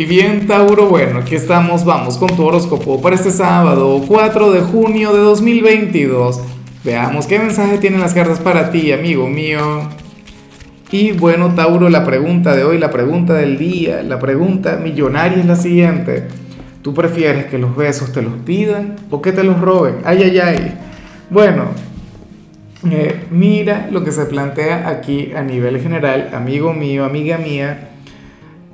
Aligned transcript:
Y 0.00 0.06
bien, 0.06 0.46
Tauro, 0.46 0.86
bueno, 0.86 1.18
aquí 1.18 1.34
estamos, 1.34 1.84
vamos 1.84 2.16
con 2.16 2.34
tu 2.34 2.46
horóscopo 2.46 3.02
para 3.02 3.16
este 3.16 3.30
sábado, 3.30 4.02
4 4.08 4.50
de 4.50 4.60
junio 4.62 5.12
de 5.12 5.18
2022. 5.18 6.40
Veamos 6.82 7.26
qué 7.26 7.38
mensaje 7.38 7.76
tienen 7.76 8.00
las 8.00 8.14
cartas 8.14 8.38
para 8.38 8.70
ti, 8.70 8.92
amigo 8.92 9.28
mío. 9.28 9.90
Y 10.90 11.12
bueno, 11.12 11.54
Tauro, 11.54 11.90
la 11.90 12.06
pregunta 12.06 12.56
de 12.56 12.64
hoy, 12.64 12.78
la 12.78 12.90
pregunta 12.90 13.34
del 13.34 13.58
día, 13.58 14.02
la 14.02 14.18
pregunta 14.18 14.78
millonaria 14.82 15.36
es 15.36 15.44
la 15.44 15.56
siguiente. 15.56 16.28
¿Tú 16.80 16.94
prefieres 16.94 17.44
que 17.44 17.58
los 17.58 17.76
besos 17.76 18.10
te 18.10 18.22
los 18.22 18.32
pidan 18.38 18.96
o 19.10 19.20
que 19.20 19.32
te 19.32 19.44
los 19.44 19.60
roben? 19.60 19.96
Ay, 20.06 20.22
ay, 20.22 20.38
ay. 20.38 20.78
Bueno, 21.28 21.64
eh, 22.90 23.26
mira 23.30 23.90
lo 23.92 24.02
que 24.02 24.12
se 24.12 24.24
plantea 24.24 24.88
aquí 24.88 25.32
a 25.36 25.42
nivel 25.42 25.78
general, 25.78 26.30
amigo 26.32 26.72
mío, 26.72 27.04
amiga 27.04 27.36
mía 27.36 27.89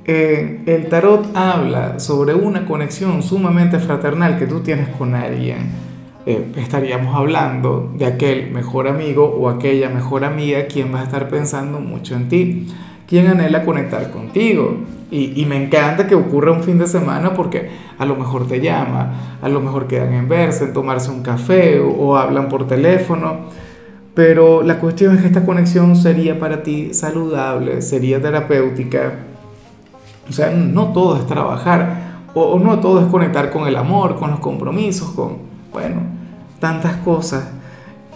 eh, 0.09 0.61
el 0.65 0.87
tarot 0.87 1.35
habla 1.35 1.99
sobre 1.99 2.33
una 2.33 2.65
conexión 2.65 3.21
sumamente 3.21 3.77
fraternal 3.77 4.39
que 4.39 4.47
tú 4.47 4.61
tienes 4.61 4.87
con 4.87 5.13
alguien. 5.13 5.69
Eh, 6.25 6.53
estaríamos 6.55 7.13
hablando 7.13 7.91
de 7.97 8.05
aquel 8.05 8.51
mejor 8.51 8.87
amigo 8.87 9.25
o 9.25 9.49
aquella 9.49 9.89
mejor 9.89 10.23
amiga 10.23 10.67
quien 10.67 10.93
va 10.93 11.01
a 11.01 11.03
estar 11.03 11.27
pensando 11.27 11.81
mucho 11.81 12.15
en 12.15 12.29
ti, 12.29 12.67
quien 13.05 13.27
anhela 13.27 13.65
conectar 13.65 14.09
contigo. 14.11 14.77
Y, 15.11 15.45
me 15.45 15.61
encanta 15.61 16.07
que 16.07 16.15
ocurra 16.15 16.53
un 16.53 16.63
fin 16.63 16.77
de 16.77 16.87
semana 16.87 17.33
porque 17.33 17.69
a 17.97 18.05
lo 18.05 18.15
mejor 18.15 18.47
te 18.47 18.61
llama, 18.61 19.37
a 19.41 19.49
lo 19.49 19.59
mejor 19.59 19.87
quedan 19.87 20.13
en 20.13 20.29
verse, 20.29 20.65
en 20.65 20.73
tomarse 20.73 21.11
un 21.11 21.21
café 21.21 21.79
o 21.79 22.17
hablan 22.17 22.47
por 22.47 22.65
teléfono. 22.65 23.47
Pero 24.13 24.63
la 24.63 24.79
cuestión 24.79 25.15
es 25.15 25.21
que 25.21 25.27
esta 25.27 25.45
conexión 25.45 25.95
sería 25.97 26.39
para 26.39 26.63
ti 26.63 26.93
saludable, 26.93 27.81
sería 27.81 28.21
terapéutica 28.21 29.26
o 30.29 30.33
sea, 30.33 30.51
no 30.51 30.91
todo 30.93 31.17
es 31.17 31.25
trabajar, 31.25 32.07
o, 32.33 32.59
no 32.59 32.79
todo 32.79 33.01
es 33.01 33.07
conectar 33.07 33.49
con 33.51 33.67
el 33.67 33.75
amor, 33.75 34.15
con 34.17 34.31
los 34.31 34.39
compromisos, 34.39 35.09
con, 35.11 35.37
bueno, 35.71 36.01
tantas 36.59 36.97
cosas. 36.97 37.49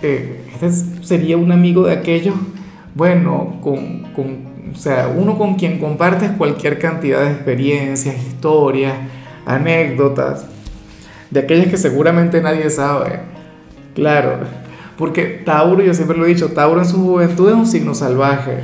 Eh, 0.02 0.46
este 0.54 0.72
sería 1.04 1.38
un 1.38 1.52
amigo 1.52 1.84
de 1.84 1.94
aquellos, 1.94 2.36
bueno, 2.94 3.58
con, 3.62 4.04
con, 4.14 4.52
o 4.74 4.76
sea, 4.76 5.12
uno 5.16 5.38
con 5.38 5.56
quien 5.56 5.80
compartes 5.80 6.32
cualquier 6.32 6.80
cantidad 6.80 7.22
de 7.22 7.32
experiencias, 7.32 8.16
historias, 8.16 8.94
anécdotas, 9.46 10.46
de 11.30 11.40
aquellas 11.40 11.68
que 11.68 11.78
seguramente 11.78 12.42
nadie 12.42 12.70
sabe. 12.70 13.22
Claro, 13.96 14.40
porque 14.98 15.42
Tauro, 15.46 15.82
yo 15.82 15.94
siempre 15.94 16.18
lo 16.18 16.26
he 16.26 16.30
dicho, 16.30 16.50
Tauro 16.50 16.80
en 16.80 16.88
su 16.88 17.02
juventud 17.02 17.50
es 17.50 17.56
un 17.56 17.68
signo 17.68 17.96
salvaje. 17.96 18.60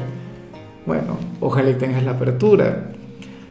Bueno, 0.86 1.18
ojalá 1.42 1.72
y 1.72 1.74
tengas 1.74 2.04
la 2.04 2.12
apertura. 2.12 2.92